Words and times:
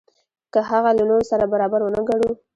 که 0.53 0.59
هغه 0.69 0.89
له 0.97 1.03
نورو 1.09 1.29
سره 1.31 1.43
برابر 1.53 1.79
ونه 1.83 2.01
ګڼو. 2.09 2.31